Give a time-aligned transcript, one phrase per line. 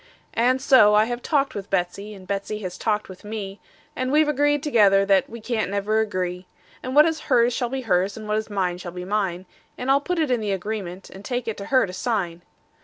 [0.33, 3.59] And so I have talked with Betsey, and Betsey has talked with me,
[3.95, 6.47] And we have agreed together that we can't never agree;
[6.81, 9.45] And what is hers shall be hers, and what is mine shall be mine;
[9.77, 12.41] And I'll put it in the agreement, and take it to her to sign.